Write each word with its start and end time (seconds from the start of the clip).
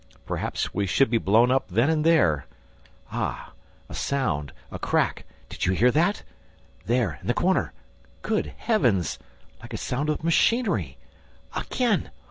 Perhaps 0.25 0.73
we 0.73 0.87
should 0.87 1.11
be 1.11 1.19
blown 1.19 1.51
up 1.51 1.67
then 1.69 1.87
and 1.87 2.03
there! 2.03 2.47
Ah, 3.11 3.51
a 3.87 3.93
sound! 3.93 4.51
A 4.71 4.79
crack! 4.79 5.25
"Did 5.47 5.67
you 5.67 5.73
hear 5.73 5.91
that?... 5.91 6.23
There, 6.87 7.19
in 7.21 7.27
the 7.27 7.35
corner... 7.35 7.71
good 8.23 8.51
heavens!... 8.57 9.19
Like 9.61 9.75
a 9.75 9.77
sound 9.77 10.09
of 10.09 10.23
machinery!... 10.23 10.97
Again! 11.55 12.09